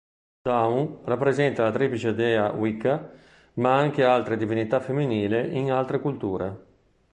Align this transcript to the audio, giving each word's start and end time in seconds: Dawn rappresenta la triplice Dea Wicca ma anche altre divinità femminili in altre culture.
Dawn 0.41 1.01
rappresenta 1.05 1.61
la 1.61 1.71
triplice 1.71 2.15
Dea 2.15 2.49
Wicca 2.53 3.11
ma 3.57 3.75
anche 3.77 4.03
altre 4.03 4.35
divinità 4.35 4.79
femminili 4.79 5.55
in 5.59 5.71
altre 5.71 5.99
culture. 5.99 6.57